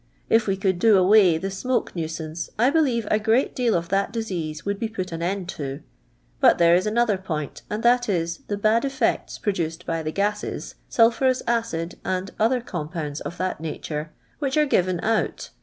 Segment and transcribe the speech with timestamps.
[0.31, 4.11] If we could do away the smoke nuisance, I believe a great deal of that
[4.11, 5.83] disease would be put an end to.
[6.39, 10.73] But there is another point, and that is, the bad effects produced by the gases,
[10.89, 14.09] sulphurous acid and other compounds of that nature,
[14.39, 15.51] which are given out.